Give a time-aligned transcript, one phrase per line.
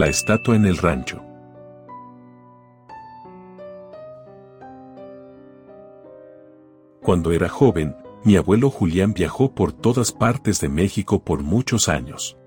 [0.00, 1.22] La estatua en el rancho.
[7.02, 12.38] Cuando era joven, mi abuelo Julián viajó por todas partes de México por muchos años.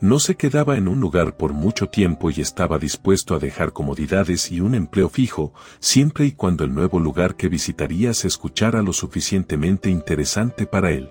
[0.00, 4.52] No se quedaba en un lugar por mucho tiempo y estaba dispuesto a dejar comodidades
[4.52, 8.92] y un empleo fijo, siempre y cuando el nuevo lugar que visitaría se escuchara lo
[8.92, 11.10] suficientemente interesante para él.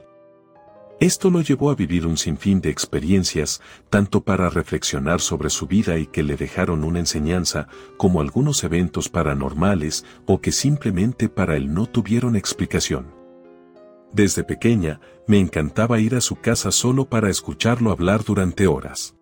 [1.02, 5.98] Esto lo llevó a vivir un sinfín de experiencias, tanto para reflexionar sobre su vida
[5.98, 11.74] y que le dejaron una enseñanza, como algunos eventos paranormales o que simplemente para él
[11.74, 13.08] no tuvieron explicación.
[14.14, 19.16] Desde pequeña, me encantaba ir a su casa solo para escucharlo hablar durante horas.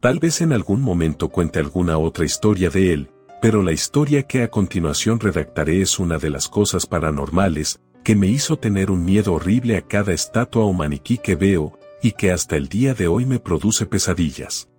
[0.00, 3.10] Tal vez en algún momento cuente alguna otra historia de él,
[3.42, 7.78] pero la historia que a continuación redactaré es una de las cosas paranormales
[8.08, 12.12] que me hizo tener un miedo horrible a cada estatua o maniquí que veo, y
[12.12, 14.70] que hasta el día de hoy me produce pesadillas.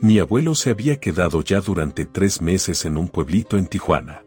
[0.00, 4.24] Mi abuelo se había quedado ya durante tres meses en un pueblito en Tijuana.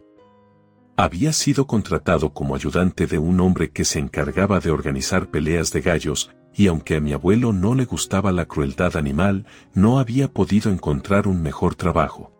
[0.95, 5.81] Había sido contratado como ayudante de un hombre que se encargaba de organizar peleas de
[5.81, 10.71] gallos, y aunque a mi abuelo no le gustaba la crueldad animal, no había podido
[10.71, 12.31] encontrar un mejor trabajo.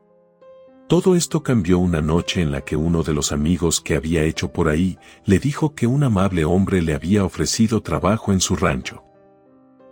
[0.88, 4.52] Todo esto cambió una noche en la que uno de los amigos que había hecho
[4.54, 9.04] por ahí le dijo que un amable hombre le había ofrecido trabajo en su rancho.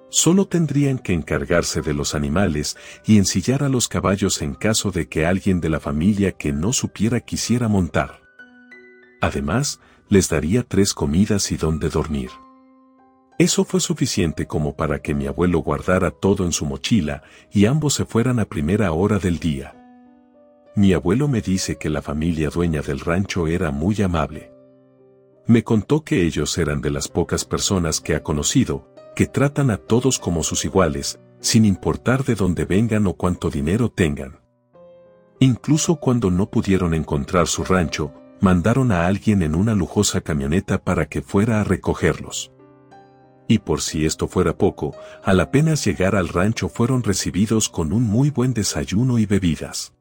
[0.09, 2.77] Solo tendrían que encargarse de los animales
[3.07, 6.71] y ensillar a los caballos en caso de que alguien de la familia que no
[6.73, 8.21] supiera quisiera montar.
[9.19, 12.29] Además, les daría tres comidas y donde dormir.
[13.39, 17.95] Eso fue suficiente como para que mi abuelo guardara todo en su mochila y ambos
[17.95, 19.82] se fueran a primera hora del día.
[20.75, 24.51] Mi abuelo me dice que la familia dueña del rancho era muy amable.
[25.45, 29.77] Me contó que ellos eran de las pocas personas que ha conocido, que tratan a
[29.77, 34.39] todos como sus iguales, sin importar de dónde vengan o cuánto dinero tengan.
[35.39, 41.05] Incluso cuando no pudieron encontrar su rancho, mandaron a alguien en una lujosa camioneta para
[41.05, 42.51] que fuera a recogerlos.
[43.47, 48.03] Y por si esto fuera poco, al apenas llegar al rancho fueron recibidos con un
[48.03, 49.93] muy buen desayuno y bebidas.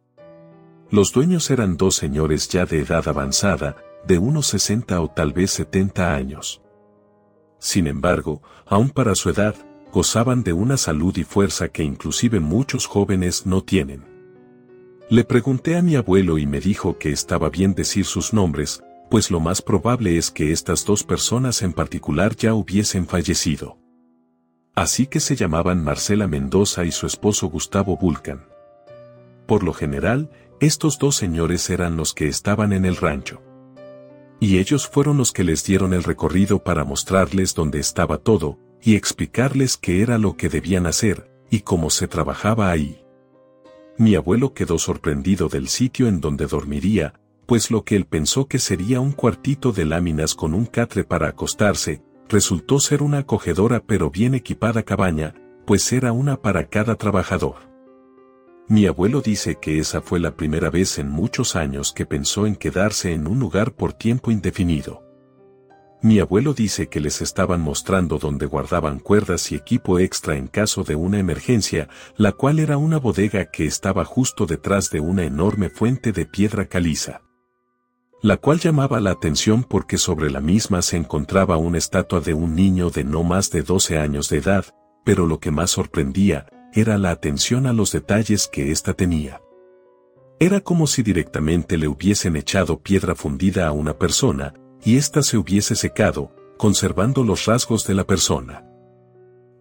[0.92, 3.76] Los dueños eran dos señores ya de edad avanzada,
[4.06, 6.60] de unos 60 o tal vez 70 años.
[7.58, 9.54] Sin embargo, aun para su edad,
[9.90, 14.04] gozaban de una salud y fuerza que inclusive muchos jóvenes no tienen.
[15.08, 19.30] Le pregunté a mi abuelo y me dijo que estaba bien decir sus nombres, pues
[19.30, 23.78] lo más probable es que estas dos personas en particular ya hubiesen fallecido.
[24.74, 28.51] Así que se llamaban Marcela Mendoza y su esposo Gustavo Vulcan.
[29.52, 30.30] Por lo general,
[30.60, 33.42] estos dos señores eran los que estaban en el rancho.
[34.40, 38.96] Y ellos fueron los que les dieron el recorrido para mostrarles dónde estaba todo, y
[38.96, 43.04] explicarles qué era lo que debían hacer, y cómo se trabajaba ahí.
[43.98, 48.58] Mi abuelo quedó sorprendido del sitio en donde dormiría, pues lo que él pensó que
[48.58, 54.08] sería un cuartito de láminas con un catre para acostarse, resultó ser una acogedora pero
[54.10, 55.34] bien equipada cabaña,
[55.66, 57.71] pues era una para cada trabajador.
[58.68, 62.54] Mi abuelo dice que esa fue la primera vez en muchos años que pensó en
[62.54, 65.02] quedarse en un lugar por tiempo indefinido.
[66.00, 70.84] Mi abuelo dice que les estaban mostrando donde guardaban cuerdas y equipo extra en caso
[70.84, 75.68] de una emergencia, la cual era una bodega que estaba justo detrás de una enorme
[75.68, 77.22] fuente de piedra caliza.
[78.20, 82.54] La cual llamaba la atención porque sobre la misma se encontraba una estatua de un
[82.54, 84.66] niño de no más de 12 años de edad,
[85.04, 89.42] pero lo que más sorprendía era la atención a los detalles que ésta tenía.
[90.38, 95.36] Era como si directamente le hubiesen echado piedra fundida a una persona, y ésta se
[95.36, 98.64] hubiese secado, conservando los rasgos de la persona.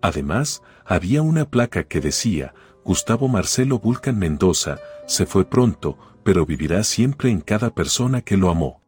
[0.02, 2.54] Además, había una placa que decía,
[2.84, 8.50] Gustavo Marcelo Vulcan Mendoza, se fue pronto, pero vivirá siempre en cada persona que lo
[8.50, 8.82] amó.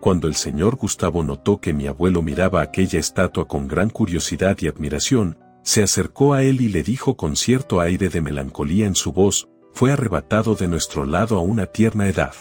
[0.00, 4.68] Cuando el señor Gustavo notó que mi abuelo miraba aquella estatua con gran curiosidad y
[4.68, 9.12] admiración, se acercó a él y le dijo con cierto aire de melancolía en su
[9.12, 12.34] voz, fue arrebatado de nuestro lado a una tierna edad.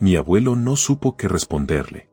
[0.00, 2.08] Mi abuelo no supo qué responderle.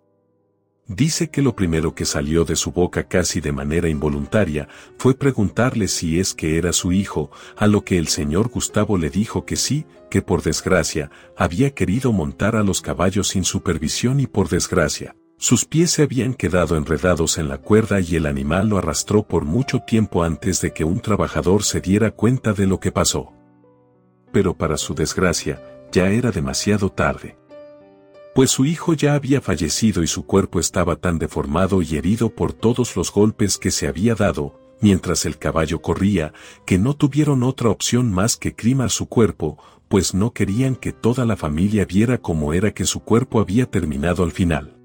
[0.88, 4.68] Dice que lo primero que salió de su boca casi de manera involuntaria
[4.98, 9.10] fue preguntarle si es que era su hijo, a lo que el señor Gustavo le
[9.10, 14.28] dijo que sí, que por desgracia había querido montar a los caballos sin supervisión y
[14.28, 18.78] por desgracia, sus pies se habían quedado enredados en la cuerda y el animal lo
[18.78, 22.92] arrastró por mucho tiempo antes de que un trabajador se diera cuenta de lo que
[22.92, 23.34] pasó.
[24.32, 25.60] Pero para su desgracia,
[25.92, 27.42] ya era demasiado tarde
[28.34, 32.54] pues su hijo ya había fallecido y su cuerpo estaba tan deformado y herido por
[32.54, 36.34] todos los golpes que se había dado, mientras el caballo corría,
[36.66, 39.58] que no tuvieron otra opción más que crimar su cuerpo,
[39.90, 44.24] pues no querían que toda la familia viera cómo era que su cuerpo había terminado
[44.24, 44.81] al final.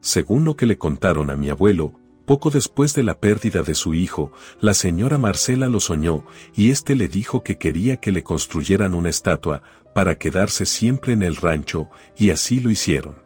[0.00, 1.94] Según lo que le contaron a mi abuelo,
[2.24, 6.24] poco después de la pérdida de su hijo, la señora Marcela lo soñó,
[6.54, 9.62] y éste le dijo que quería que le construyeran una estatua,
[9.94, 13.16] para quedarse siempre en el rancho, y así lo hicieron.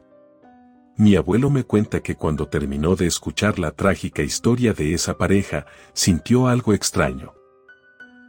[0.96, 5.66] Mi abuelo me cuenta que cuando terminó de escuchar la trágica historia de esa pareja,
[5.92, 7.34] sintió algo extraño.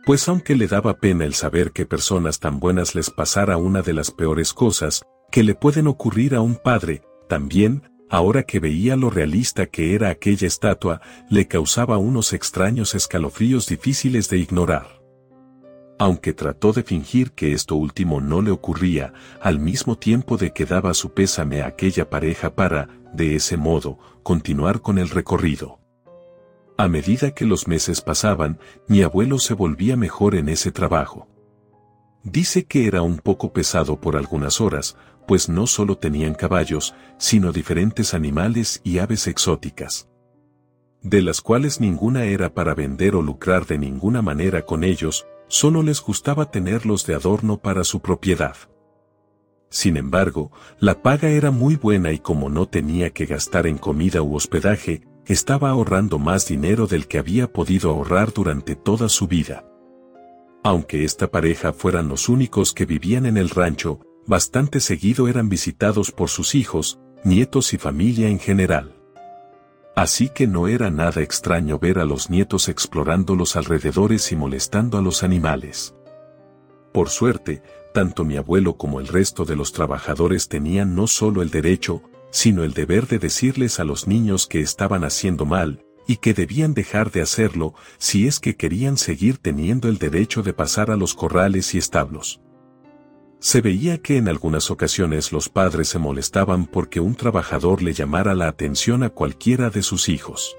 [0.06, 3.94] Pues aunque le daba pena el saber que personas tan buenas les pasara una de
[3.94, 9.10] las peores cosas que le pueden ocurrir a un padre, también, ahora que veía lo
[9.10, 15.02] realista que era aquella estatua, le causaba unos extraños escalofríos difíciles de ignorar.
[15.98, 20.66] Aunque trató de fingir que esto último no le ocurría, al mismo tiempo de que
[20.66, 25.80] daba su pésame a aquella pareja para, de ese modo, continuar con el recorrido.
[26.78, 28.60] A medida que los meses pasaban,
[28.90, 31.30] mi abuelo se volvía mejor en ese trabajo.
[32.24, 37.51] Dice que era un poco pesado por algunas horas, pues no solo tenían caballos, sino
[37.51, 40.10] diferentes animales y aves exóticas.
[41.01, 45.83] De las cuales ninguna era para vender o lucrar de ninguna manera con ellos, solo
[45.83, 48.56] les gustaba tenerlos de adorno para su propiedad.
[49.69, 54.22] Sin embargo, la paga era muy buena y como no tenía que gastar en comida
[54.22, 59.66] u hospedaje, estaba ahorrando más dinero del que había podido ahorrar durante toda su vida.
[60.63, 66.12] Aunque esta pareja fueran los únicos que vivían en el rancho, bastante seguido eran visitados
[66.12, 68.95] por sus hijos, nietos y familia en general.
[69.95, 74.98] Así que no era nada extraño ver a los nietos explorando los alrededores y molestando
[74.98, 75.95] a los animales.
[76.92, 77.63] Por suerte,
[77.94, 82.63] tanto mi abuelo como el resto de los trabajadores tenían no solo el derecho, sino
[82.63, 87.12] el deber de decirles a los niños que estaban haciendo mal, y que debían dejar
[87.12, 91.74] de hacerlo si es que querían seguir teniendo el derecho de pasar a los corrales
[91.74, 92.42] y establos.
[93.45, 98.33] Se veía que en algunas ocasiones los padres se molestaban porque un trabajador le llamara
[98.33, 100.57] la atención a cualquiera de sus hijos.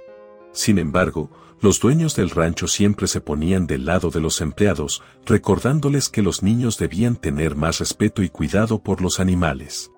[0.53, 6.09] Sin embargo, los dueños del rancho siempre se ponían del lado de los empleados, recordándoles
[6.09, 9.91] que los niños debían tener más respeto y cuidado por los animales.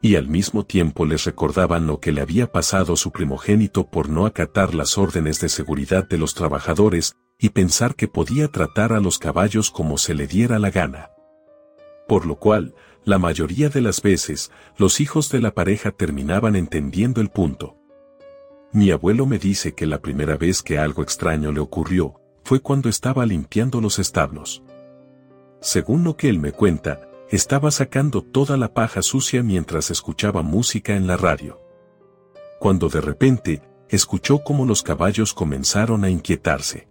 [0.00, 4.24] Y al mismo tiempo les recordaban lo que le había pasado su primogénito por no
[4.24, 9.18] acatar las órdenes de seguridad de los trabajadores y pensar que podía tratar a los
[9.18, 11.08] caballos como se le diera la gana
[12.08, 12.74] por lo cual,
[13.04, 17.76] la mayoría de las veces, los hijos de la pareja terminaban entendiendo el punto.
[18.72, 22.88] Mi abuelo me dice que la primera vez que algo extraño le ocurrió, fue cuando
[22.88, 24.62] estaba limpiando los establos.
[25.60, 30.96] Según lo que él me cuenta, estaba sacando toda la paja sucia mientras escuchaba música
[30.96, 31.60] en la radio.
[32.58, 36.88] Cuando de repente, escuchó cómo los caballos comenzaron a inquietarse.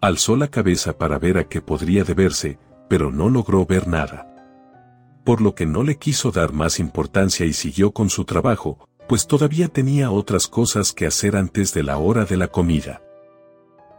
[0.00, 4.30] Alzó la cabeza para ver a qué podría deberse, pero no logró ver nada.
[5.24, 9.26] Por lo que no le quiso dar más importancia y siguió con su trabajo, pues
[9.26, 13.02] todavía tenía otras cosas que hacer antes de la hora de la comida.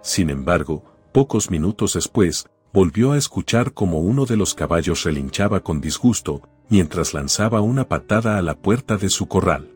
[0.01, 5.81] Sin embargo, pocos minutos después, volvió a escuchar como uno de los caballos relinchaba con
[5.81, 9.71] disgusto, mientras lanzaba una patada a la puerta de su corral.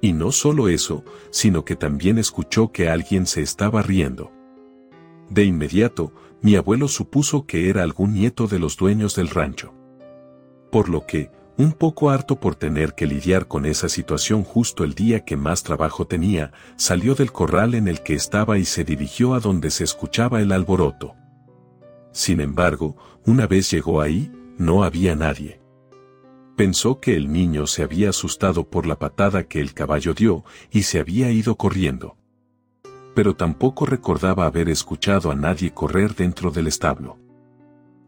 [0.00, 4.32] Y no solo eso, sino que también escuchó que alguien se estaba riendo.
[5.28, 9.74] De inmediato, mi abuelo supuso que era algún nieto de los dueños del rancho.
[10.70, 14.94] Por lo que, un poco harto por tener que lidiar con esa situación justo el
[14.94, 19.34] día que más trabajo tenía, salió del corral en el que estaba y se dirigió
[19.34, 21.16] a donde se escuchaba el alboroto.
[22.12, 25.60] Sin embargo, una vez llegó ahí, no había nadie.
[26.56, 30.82] Pensó que el niño se había asustado por la patada que el caballo dio y
[30.82, 32.16] se había ido corriendo.
[33.18, 37.18] Pero tampoco recordaba haber escuchado a nadie correr dentro del establo.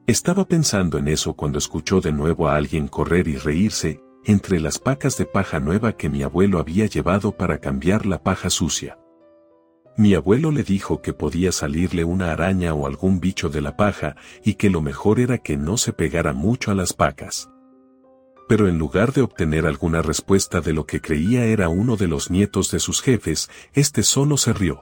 [0.07, 4.79] Estaba pensando en eso cuando escuchó de nuevo a alguien correr y reírse, entre las
[4.79, 9.01] pacas de paja nueva que mi abuelo había llevado para cambiar la paja sucia.
[9.97, 14.15] Mi abuelo le dijo que podía salirle una araña o algún bicho de la paja
[14.45, 17.51] y que lo mejor era que no se pegara mucho a las pacas.
[18.49, 22.31] Pero en lugar de obtener alguna respuesta de lo que creía era uno de los
[22.31, 24.81] nietos de sus jefes, este solo se rió.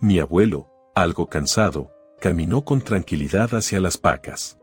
[0.00, 1.90] Mi abuelo, algo cansado,
[2.20, 4.56] caminó con tranquilidad hacia las pacas.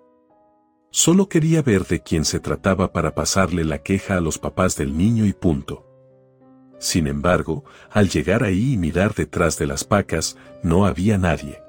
[0.92, 4.98] Solo quería ver de quién se trataba para pasarle la queja a los papás del
[4.98, 5.86] niño y punto.
[6.80, 11.62] Sin embargo, al llegar ahí y mirar detrás de las pacas, no había nadie.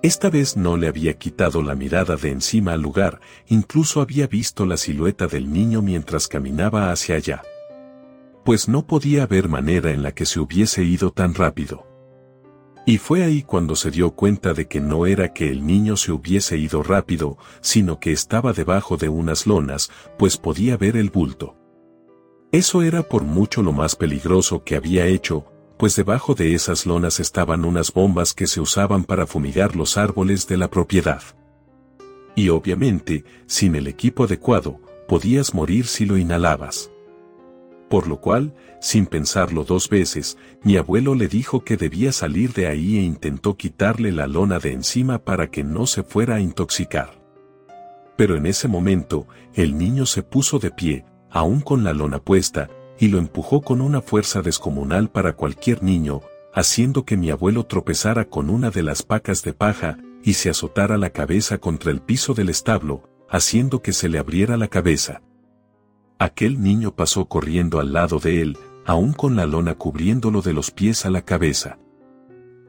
[0.00, 4.66] Esta vez no le había quitado la mirada de encima al lugar, incluso había visto
[4.66, 7.42] la silueta del niño mientras caminaba hacia allá.
[8.44, 11.87] Pues no podía haber manera en la que se hubiese ido tan rápido.
[12.88, 16.10] Y fue ahí cuando se dio cuenta de que no era que el niño se
[16.10, 21.54] hubiese ido rápido, sino que estaba debajo de unas lonas, pues podía ver el bulto.
[22.50, 25.44] Eso era por mucho lo más peligroso que había hecho,
[25.76, 30.48] pues debajo de esas lonas estaban unas bombas que se usaban para fumigar los árboles
[30.48, 31.20] de la propiedad.
[32.36, 36.90] Y obviamente, sin el equipo adecuado, podías morir si lo inhalabas
[37.88, 42.66] por lo cual, sin pensarlo dos veces, mi abuelo le dijo que debía salir de
[42.66, 47.22] ahí e intentó quitarle la lona de encima para que no se fuera a intoxicar.
[48.16, 52.68] Pero en ese momento, el niño se puso de pie, aún con la lona puesta,
[52.98, 56.20] y lo empujó con una fuerza descomunal para cualquier niño,
[56.52, 60.98] haciendo que mi abuelo tropezara con una de las pacas de paja y se azotara
[60.98, 65.22] la cabeza contra el piso del establo, haciendo que se le abriera la cabeza.
[66.18, 70.70] Aquel niño pasó corriendo al lado de él, aún con la lona cubriéndolo de los
[70.70, 71.78] pies a la cabeza.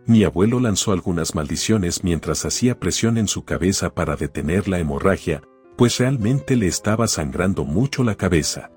[0.05, 5.41] Mi abuelo lanzó algunas maldiciones mientras hacía presión en su cabeza para detener la hemorragia,
[5.77, 8.71] pues realmente le estaba sangrando mucho la cabeza.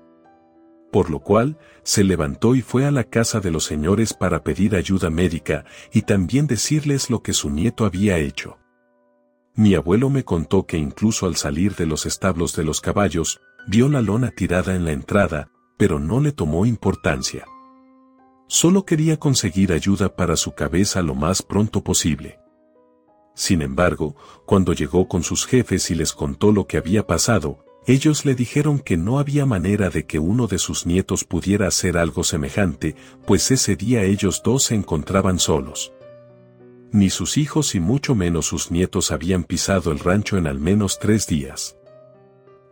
[0.91, 4.75] Por lo cual, se levantó y fue a la casa de los señores para pedir
[4.75, 8.57] ayuda médica y también decirles lo que su nieto había hecho.
[9.55, 13.87] Mi abuelo me contó que incluso al salir de los establos de los caballos, Vio
[13.87, 17.45] la lona tirada en la entrada, pero no le tomó importancia.
[18.47, 22.39] Solo quería conseguir ayuda para su cabeza lo más pronto posible.
[23.35, 24.15] Sin embargo,
[24.45, 28.79] cuando llegó con sus jefes y les contó lo que había pasado, ellos le dijeron
[28.79, 33.49] que no había manera de que uno de sus nietos pudiera hacer algo semejante, pues
[33.51, 35.91] ese día ellos dos se encontraban solos.
[36.91, 40.99] Ni sus hijos y mucho menos sus nietos habían pisado el rancho en al menos
[40.99, 41.75] tres días.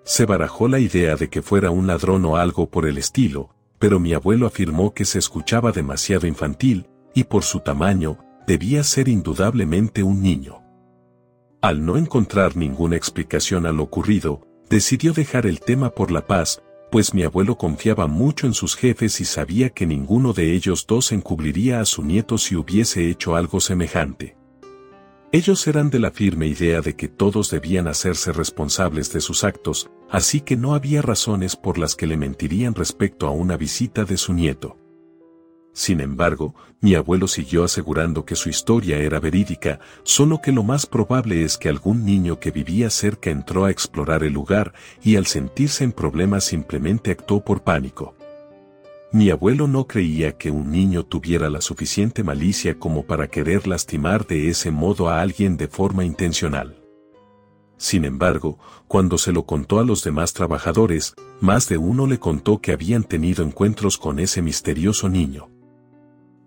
[0.03, 3.99] Se barajó la idea de que fuera un ladrón o algo por el estilo, pero
[3.99, 8.17] mi abuelo afirmó que se escuchaba demasiado infantil, y por su tamaño,
[8.47, 10.61] debía ser indudablemente un niño.
[11.61, 16.61] Al no encontrar ninguna explicación a lo ocurrido, decidió dejar el tema por la paz,
[16.91, 21.11] pues mi abuelo confiaba mucho en sus jefes y sabía que ninguno de ellos dos
[21.11, 24.35] encubriría a su nieto si hubiese hecho algo semejante.
[25.33, 29.89] Ellos eran de la firme idea de que todos debían hacerse responsables de sus actos,
[30.09, 34.17] así que no había razones por las que le mentirían respecto a una visita de
[34.17, 34.77] su nieto.
[35.71, 40.85] Sin embargo, mi abuelo siguió asegurando que su historia era verídica, solo que lo más
[40.85, 45.27] probable es que algún niño que vivía cerca entró a explorar el lugar y al
[45.27, 48.15] sentirse en problemas simplemente actuó por pánico.
[49.13, 54.25] Mi abuelo no creía que un niño tuviera la suficiente malicia como para querer lastimar
[54.25, 56.81] de ese modo a alguien de forma intencional.
[57.75, 62.61] Sin embargo, cuando se lo contó a los demás trabajadores, más de uno le contó
[62.61, 65.49] que habían tenido encuentros con ese misterioso niño.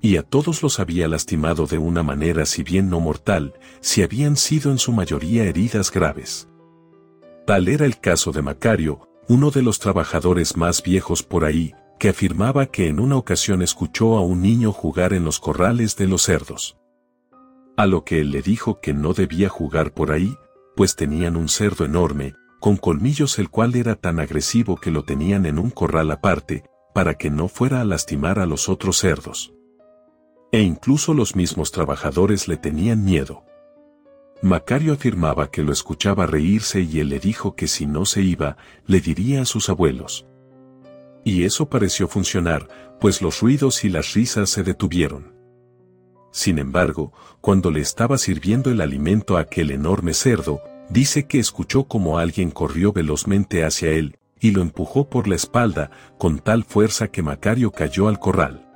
[0.01, 4.37] Y a todos los había lastimado de una manera si bien no mortal, si habían
[4.37, 6.49] sido en su mayoría heridas graves.
[7.47, 12.09] Tal era el caso de Macario, uno de los trabajadores más viejos por ahí, que
[12.09, 16.23] afirmaba que en una ocasión escuchó a un niño jugar en los corrales de los
[16.23, 16.77] cerdos.
[17.77, 20.37] A lo que él le dijo que no debía jugar por ahí,
[20.77, 25.47] pues tenían un cerdo enorme, con colmillos el cual era tan agresivo que lo tenían
[25.47, 29.53] en un corral aparte, para que no fuera a lastimar a los otros cerdos.
[30.53, 33.45] E incluso los mismos trabajadores le tenían miedo.
[34.41, 38.57] Macario afirmaba que lo escuchaba reírse y él le dijo que si no se iba,
[38.87, 40.27] le diría a sus abuelos.
[41.25, 42.69] Y eso pareció funcionar,
[43.01, 45.35] pues los ruidos y las risas se detuvieron.
[46.31, 51.85] Sin embargo, cuando le estaba sirviendo el alimento a aquel enorme cerdo, dice que escuchó
[51.85, 57.09] como alguien corrió velozmente hacia él, y lo empujó por la espalda con tal fuerza
[57.09, 58.69] que Macario cayó al corral.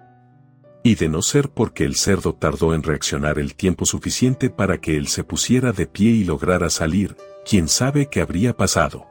[0.84, 4.96] Y de no ser porque el cerdo tardó en reaccionar el tiempo suficiente para que
[4.96, 9.06] él se pusiera de pie y lograra salir, quién sabe qué habría pasado.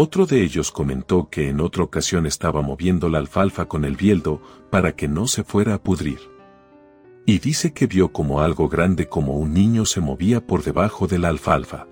[0.00, 4.40] Otro de ellos comentó que en otra ocasión estaba moviendo la alfalfa con el bieldo
[4.70, 6.20] para que no se fuera a pudrir.
[7.26, 11.18] Y dice que vio como algo grande como un niño se movía por debajo de
[11.18, 11.88] la alfalfa.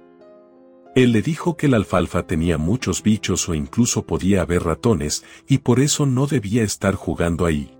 [0.94, 5.58] Él le dijo que la alfalfa tenía muchos bichos o incluso podía haber ratones y
[5.58, 7.76] por eso no debía estar jugando ahí.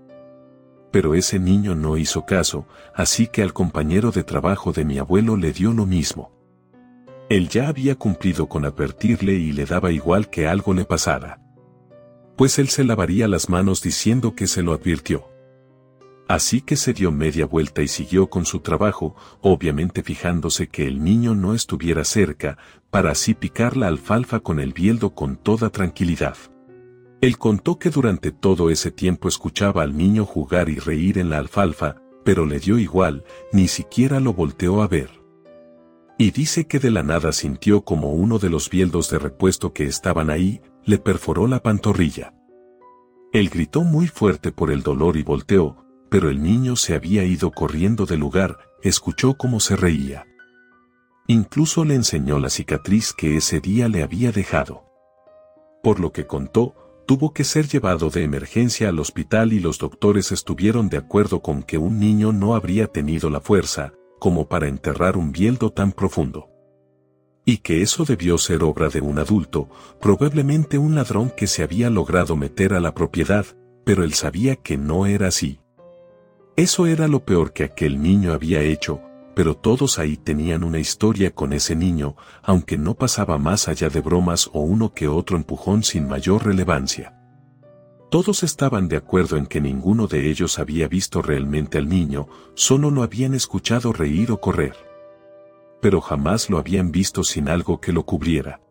[0.91, 5.37] Pero ese niño no hizo caso, así que al compañero de trabajo de mi abuelo
[5.37, 6.36] le dio lo mismo.
[7.29, 11.41] Él ya había cumplido con advertirle y le daba igual que algo le pasara.
[12.37, 15.27] Pues él se lavaría las manos diciendo que se lo advirtió.
[16.29, 21.03] Así que se dio media vuelta y siguió con su trabajo, obviamente fijándose que el
[21.03, 22.57] niño no estuviera cerca,
[22.89, 26.37] para así picar la alfalfa con el bieldo con toda tranquilidad.
[27.19, 31.39] Él contó que durante todo ese tiempo escuchaba al niño jugar y reír en la
[31.39, 35.16] alfalfa, pero le dio igual, ni siquiera lo volteó a ver.
[36.17, 39.85] Y dice que de la nada sintió como uno de los bieldos de repuesto que
[39.85, 42.33] estaban ahí, le perforó la pantorrilla.
[43.33, 47.51] Él gritó muy fuerte por el dolor y volteó, pero el niño se había ido
[47.51, 50.25] corriendo del lugar, escuchó cómo se reía.
[51.27, 54.85] Incluso le enseñó la cicatriz que ese día le había dejado.
[55.83, 60.31] Por lo que contó, tuvo que ser llevado de emergencia al hospital y los doctores
[60.31, 65.17] estuvieron de acuerdo con que un niño no habría tenido la fuerza, como para enterrar
[65.17, 66.49] un bieldo tan profundo.
[67.45, 69.69] Y que eso debió ser obra de un adulto,
[70.01, 73.45] probablemente un ladrón que se había logrado meter a la propiedad,
[73.85, 75.61] pero él sabía que no era así.
[76.57, 78.99] Eso era lo peor que aquel niño había hecho,
[79.35, 84.01] pero todos ahí tenían una historia con ese niño, aunque no pasaba más allá de
[84.01, 87.16] bromas o uno que otro empujón sin mayor relevancia.
[88.09, 92.89] Todos estaban de acuerdo en que ninguno de ellos había visto realmente al niño, solo
[92.89, 94.75] lo habían escuchado reír o correr.
[95.81, 98.61] Pero jamás lo habían visto sin algo que lo cubriera.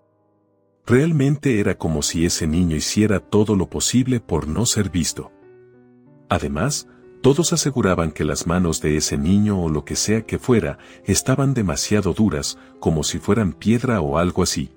[0.87, 5.33] Realmente era como si ese niño hiciera todo lo posible por no ser visto.
[6.31, 6.89] Además,
[7.21, 11.53] todos aseguraban que las manos de ese niño o lo que sea que fuera estaban
[11.53, 14.71] demasiado duras, como si fueran piedra o algo así.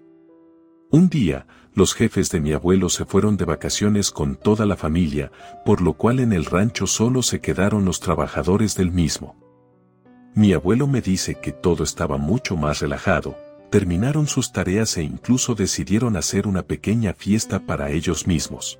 [0.91, 5.31] Un día, los jefes de mi abuelo se fueron de vacaciones con toda la familia,
[5.65, 9.35] por lo cual en el rancho solo se quedaron los trabajadores del mismo.
[10.35, 13.37] Mi abuelo me dice que todo estaba mucho más relajado,
[13.69, 18.79] terminaron sus tareas e incluso decidieron hacer una pequeña fiesta para ellos mismos.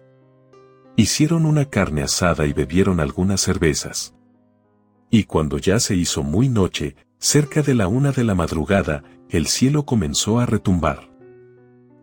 [0.96, 4.16] Hicieron una carne asada y bebieron algunas cervezas.
[5.10, 9.48] Y cuando ya se hizo muy noche, cerca de la una de la madrugada, el
[9.48, 11.09] cielo comenzó a retumbar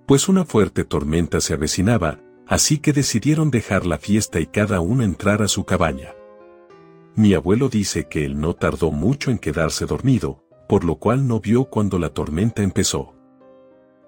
[0.06, 5.02] pues una fuerte tormenta se avecinaba, así que decidieron dejar la fiesta y cada uno
[5.02, 6.14] entrar a su cabaña.
[7.16, 11.40] Mi abuelo dice que él no tardó mucho en quedarse dormido, por lo cual no
[11.40, 13.14] vio cuando la tormenta empezó.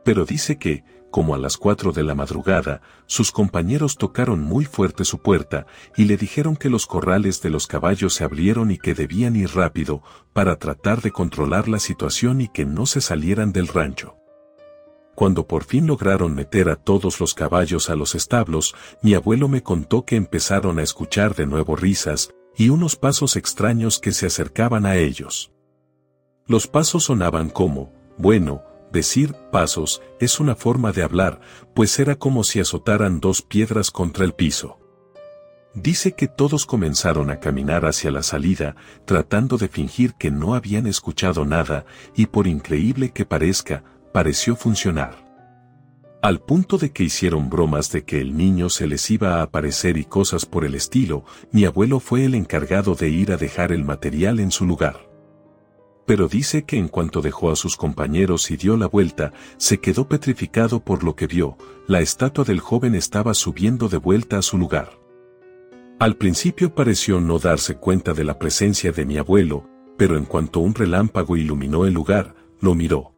[0.04, 5.04] Pero dice que, como a las cuatro de la madrugada, sus compañeros tocaron muy fuerte
[5.04, 8.94] su puerta y le dijeron que los corrales de los caballos se abrieron y que
[8.94, 13.68] debían ir rápido para tratar de controlar la situación y que no se salieran del
[13.68, 14.16] rancho.
[15.18, 19.64] Cuando por fin lograron meter a todos los caballos a los establos, mi abuelo me
[19.64, 24.86] contó que empezaron a escuchar de nuevo risas y unos pasos extraños que se acercaban
[24.86, 25.50] a ellos.
[26.46, 31.40] Los pasos sonaban como, bueno, decir pasos es una forma de hablar,
[31.74, 34.78] pues era como si azotaran dos piedras contra el piso.
[35.74, 40.86] Dice que todos comenzaron a caminar hacia la salida, tratando de fingir que no habían
[40.86, 45.28] escuchado nada, y por increíble que parezca, pareció funcionar.
[46.20, 49.96] Al punto de que hicieron bromas de que el niño se les iba a aparecer
[49.96, 53.84] y cosas por el estilo, mi abuelo fue el encargado de ir a dejar el
[53.84, 55.08] material en su lugar.
[56.06, 60.08] Pero dice que en cuanto dejó a sus compañeros y dio la vuelta, se quedó
[60.08, 64.58] petrificado por lo que vio, la estatua del joven estaba subiendo de vuelta a su
[64.58, 64.90] lugar.
[66.00, 70.60] Al principio pareció no darse cuenta de la presencia de mi abuelo, pero en cuanto
[70.60, 73.17] un relámpago iluminó el lugar, lo miró.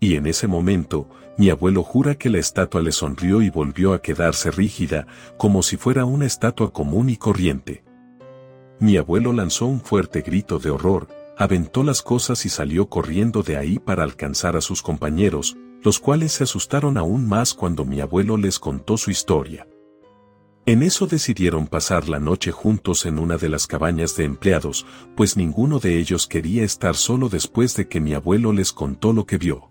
[0.00, 4.00] Y en ese momento, mi abuelo jura que la estatua le sonrió y volvió a
[4.00, 7.84] quedarse rígida, como si fuera una estatua común y corriente.
[8.78, 13.58] Mi abuelo lanzó un fuerte grito de horror, aventó las cosas y salió corriendo de
[13.58, 18.38] ahí para alcanzar a sus compañeros, los cuales se asustaron aún más cuando mi abuelo
[18.38, 19.66] les contó su historia.
[20.66, 24.86] En eso decidieron pasar la noche juntos en una de las cabañas de empleados,
[25.16, 29.26] pues ninguno de ellos quería estar solo después de que mi abuelo les contó lo
[29.26, 29.69] que vio.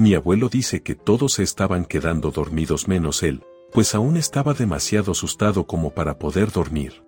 [0.00, 5.12] Mi abuelo dice que todos se estaban quedando dormidos menos él, pues aún estaba demasiado
[5.12, 7.04] asustado como para poder dormir.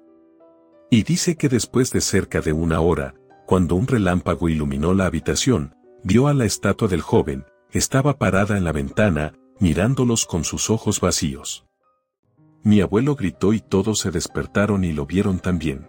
[0.90, 3.14] Y dice que después de cerca de una hora,
[3.46, 5.74] cuando un relámpago iluminó la habitación,
[6.04, 11.00] vio a la estatua del joven, estaba parada en la ventana, mirándolos con sus ojos
[11.00, 11.64] vacíos.
[12.62, 15.88] Mi abuelo gritó y todos se despertaron y lo vieron también.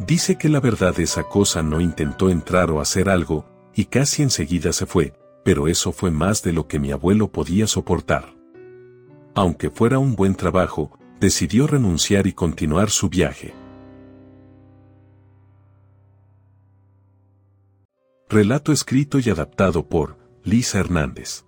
[0.00, 4.72] Dice que la verdad esa cosa no intentó entrar o hacer algo, y casi enseguida
[4.72, 8.34] se fue, pero eso fue más de lo que mi abuelo podía soportar.
[9.34, 13.54] Aunque fuera un buen trabajo, decidió renunciar y continuar su viaje.
[18.28, 21.44] Relato escrito y adaptado por Lisa Hernández.